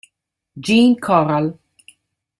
Jean 0.57 0.97
Coral 0.97 1.53